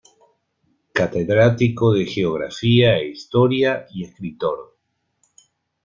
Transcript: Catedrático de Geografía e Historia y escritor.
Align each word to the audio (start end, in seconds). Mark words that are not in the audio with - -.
Catedrático 0.99 1.85
de 1.97 2.05
Geografía 2.13 2.97
e 2.97 3.09
Historia 3.09 3.85
y 3.93 4.03
escritor. 4.03 4.75